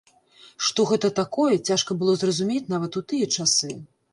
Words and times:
Што 0.69 0.85
гэта 0.91 1.11
такое, 1.19 1.53
цяжка 1.71 1.99
было 1.99 2.15
зразумець 2.25 2.65
нават 2.75 2.91
у 3.03 3.07
тыя 3.13 3.25
часы. 3.37 3.71